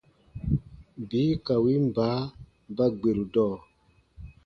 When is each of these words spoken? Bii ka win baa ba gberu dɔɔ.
Bii 1.07 1.31
ka 1.45 1.55
win 1.63 1.83
baa 1.95 2.21
ba 2.75 2.85
gberu 2.99 3.23
dɔɔ. 3.33 3.55